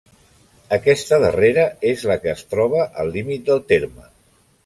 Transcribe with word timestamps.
Aquesta 0.77 1.19
darrera 1.23 1.65
és 1.91 2.07
la 2.11 2.17
que 2.23 2.33
es 2.33 2.43
troba 2.55 2.87
al 3.03 3.13
límit 3.17 3.45
del 3.51 3.65
terme. 3.73 4.09